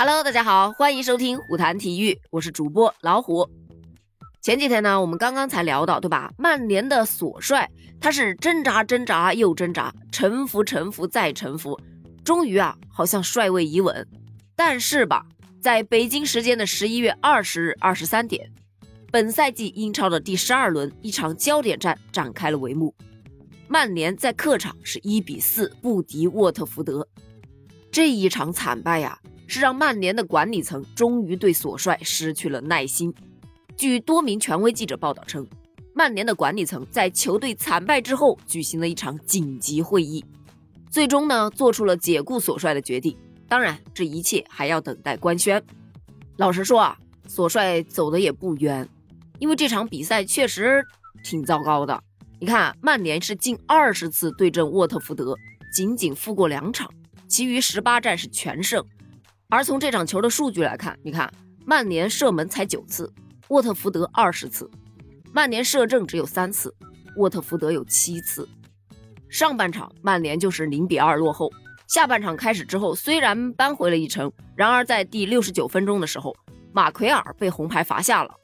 [0.00, 3.50] Hello，大家好，欢迎收听虎谈体育，我是主播老虎。
[4.40, 6.32] 前几天呢，我们刚刚才聊到，对吧？
[6.38, 7.68] 曼联的索帅
[8.00, 11.76] 他是挣扎挣扎又挣扎，沉浮、沉浮再沉浮，
[12.22, 14.06] 终于啊，好像帅位已稳。
[14.54, 15.26] 但是吧，
[15.60, 18.48] 在北京时间的十一月二十日二十三点，
[19.10, 22.94] 本赛季英超的第十二轮一场焦点战展开了帷幕。
[23.66, 27.08] 曼联在客场是一比四不敌沃特福德，
[27.90, 29.18] 这一场惨败呀。
[29.48, 33.12] 是让曼联的管理层终于对索帅失去了耐心。
[33.76, 35.44] 据多名权威记者报道称，
[35.94, 40.24] 曼联的管理层在球队惨败之后举行了一场紧急会议，
[40.90, 43.16] 最终呢做出了解雇索帅的决定。
[43.48, 45.60] 当然，这一切还要等待官宣。
[46.36, 48.86] 老实说啊，索帅走的也不冤，
[49.38, 50.84] 因为这场比赛确实
[51.24, 52.00] 挺糟糕的。
[52.38, 55.34] 你看，曼联是近二十次对阵沃特福德，
[55.72, 56.92] 仅仅负过两场，
[57.26, 58.84] 其余十八战是全胜。
[59.50, 61.32] 而从这场球的数据来看，你看
[61.64, 63.10] 曼联射门才九次，
[63.48, 64.66] 沃特福德二十次；
[65.32, 66.74] 曼联射正只有三次，
[67.16, 68.46] 沃特福德有七次。
[69.30, 71.50] 上半场曼联就是零比二落后，
[71.86, 76.36] 下半场开始之后虽然扳回了一城，然而在第六十九分钟的时候，
[76.70, 78.34] 马奎尔被红牌罚下了。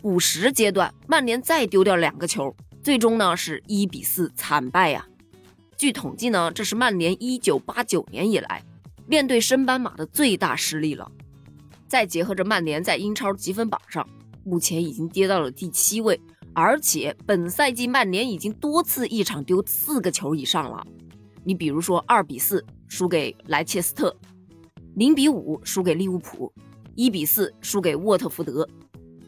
[0.00, 5.06] 补时阶段，曼联再丢掉两个球，最终呢是一比四惨败呀。
[5.76, 8.64] 据统计呢，这是曼联一九八九年以来。
[9.06, 11.10] 面对升班马的最大失利了，
[11.86, 14.08] 再结合着曼联在英超积分榜上
[14.44, 16.20] 目前已经跌到了第七位，
[16.52, 20.86] 而且本赛季曼联已经多次一场丢四个球以上了。
[21.42, 24.16] 你比如说二比四输给莱切斯特，
[24.94, 26.50] 零比五输给利物浦，
[26.94, 28.66] 一比四输给沃特福德。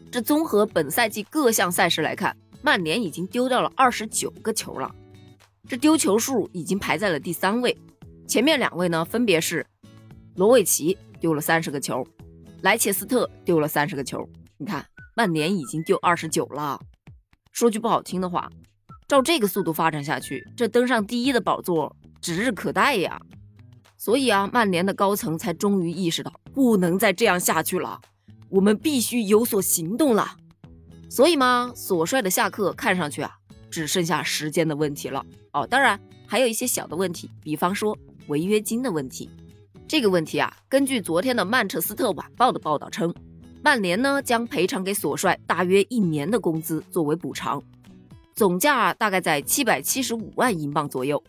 [0.09, 4.89] 这综合本赛季各项赛事来看，曼联已经丢掉了二十九个球了，
[5.67, 7.77] 这丢球数已经排在了第三位。
[8.27, 9.65] 前面两位呢，分别是
[10.35, 12.05] 罗维奇丢了三十个球，
[12.61, 14.27] 莱切斯特丢了三十个球。
[14.57, 16.77] 你看，曼联已经丢二十九了。
[17.53, 18.51] 说句不好听的话，
[19.07, 23.17] 照这个速度发展下去，这登上第一的宝座指日可待呀。
[23.95, 28.01] 所以啊，曼联的高层才终于意识到，不能再这样下去了，
[28.49, 30.35] 我们必须有所行动了。
[31.09, 33.37] 所以嘛，索帅的下课看上去啊，
[33.71, 35.25] 只剩下时间的问题了。
[35.53, 35.97] 哦，当然
[36.27, 37.97] 还有一些小的问题，比方说。
[38.27, 39.29] 违约金的问题，
[39.87, 43.13] 这个问题啊，根据昨天的曼彻斯特晚报的报道称，
[43.63, 47.61] 曼联呢将赔偿给索帅大约一年的工资作为补偿，
[48.35, 51.21] 总价大概在七百七十五万英镑左右，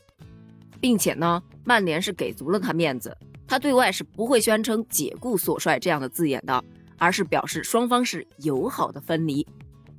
[0.80, 3.16] 并且呢，曼联是给足了他面子，
[3.46, 6.62] 他对外是不会宣称解雇索帅这样的字眼的，
[6.98, 9.46] 而是表示双方是友好的分离，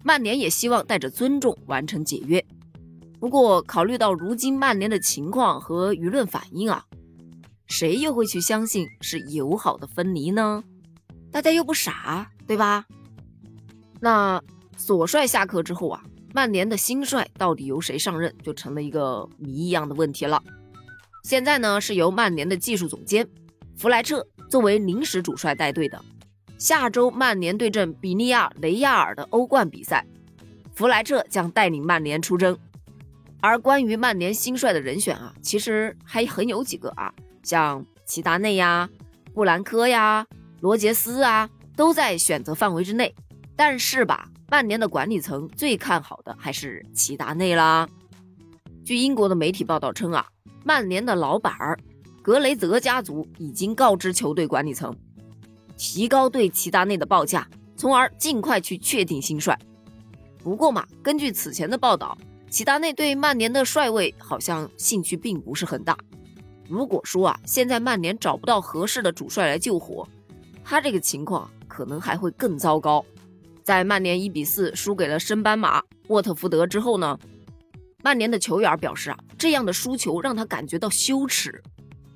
[0.04, 2.44] 曼联也希望带着尊重完成解约。
[3.20, 6.86] 不过，考虑到如今曼联的情况和舆论反应啊，
[7.68, 10.64] 谁又会去相信是友好的分离呢？
[11.32, 12.86] 大家又不傻，对吧？
[14.00, 14.42] 那
[14.78, 16.02] 索帅下课之后啊，
[16.34, 20.42] 曼联的新帅到底由谁上任，就成了一个谜一样的问题了。
[21.24, 23.28] 现在呢，是由曼联的技术总监
[23.78, 26.02] 弗莱彻作为临时主帅带队的。
[26.58, 30.06] 下周曼联对阵比利亚雷亚尔的欧冠比赛，
[30.74, 32.58] 弗莱彻将带领曼联出征。
[33.42, 38.90] 而关于曼联新帅的人选啊，其实还很有几个啊，像齐达内呀、
[39.34, 40.28] 布兰科呀、
[40.60, 43.16] 罗杰斯啊，都在选择范围之内。
[43.56, 47.88] 但是吧，曼联的管理层最看好的还是齐达内啦。
[48.84, 50.28] 据英国的媒体报道称啊，
[50.66, 51.80] 曼联的老板儿
[52.22, 54.94] 格雷泽家族已经告知球队管理层，
[55.78, 59.58] 提高对齐达内的报价，从而尽快去确定新帅。
[60.44, 62.18] 不过嘛，根据此前的报道。
[62.50, 65.98] 齐达内对曼联的帅位好像兴趣并不是很大。
[66.68, 70.08] 如果说啊，现在曼联找不到合适的主帅来救火，
[70.64, 73.06] 他这个情况可能还会更糟糕。
[73.64, 77.18] 在曼联一比四输给了升班马沃特福德之后呢，
[78.04, 81.62] 曼联的球员表示啊，这样的输球让他感觉到羞耻。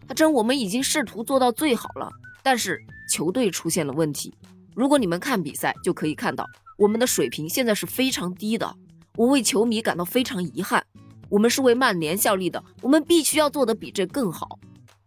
[0.07, 2.09] 他称我们已经试图做到最好了，
[2.41, 4.33] 但是球队出现了问题。
[4.75, 6.45] 如果你们看比赛就可以看到，
[6.77, 8.75] 我们的水平现在是非常低的。
[9.15, 10.83] 我为球迷感到非常遗憾。
[11.29, 14.59] 我们是为曼联效力的，我们必须要做得比这更好。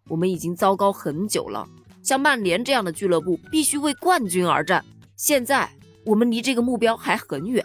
[0.08, 1.66] 我们已经糟糕很久了，
[2.02, 4.84] 像曼联这样的俱乐部必须为冠军而战。
[5.16, 5.68] 现在
[6.04, 7.64] 我们离这个目标还很远。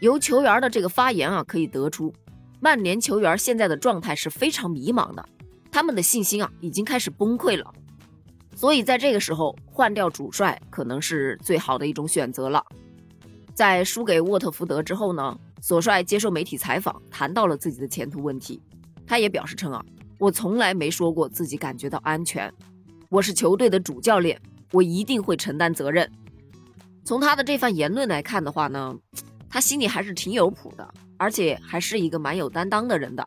[0.00, 2.12] 由球员的这个发言啊，可以得出，
[2.60, 5.26] 曼联球员现在的状态是非常迷茫的，
[5.70, 7.72] 他们的信心啊已经开始崩溃了。
[8.54, 12.62] 所以在这个时候换掉主帅，可能是最好的一种选择了。
[13.54, 15.38] 在输给沃特福德之后呢？
[15.60, 18.60] 索帅接受媒体采访，谈到了自己的前途问题。
[19.06, 19.84] 他也表示称啊，
[20.18, 22.52] 我从来没说过自己感觉到安全。
[23.08, 24.40] 我是球队的主教练，
[24.72, 26.10] 我一定会承担责任。
[27.04, 28.96] 从他的这番言论来看的话呢，
[29.48, 33.26] 他心里还是挺有谱的，而且还是一个蛮有担当的人的。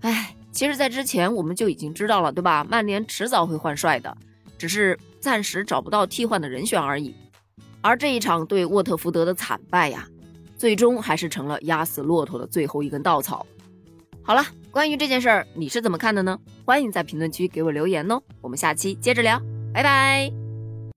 [0.00, 2.62] 哎，其实，在之前我们就已经知道了，对吧？
[2.64, 4.14] 曼联迟早会换帅的，
[4.58, 7.14] 只是暂时找不到替换的人选而已。
[7.80, 10.06] 而这一场对沃特福德的惨败呀，
[10.60, 13.46] 最终还是成了压死骆驼的最后一根稻草。
[14.20, 16.38] 好了，关于这件事儿，你是怎么看的呢？
[16.66, 18.20] 欢迎在评论区给我留言哦。
[18.42, 19.40] 我们下期接着聊，
[19.72, 20.39] 拜拜。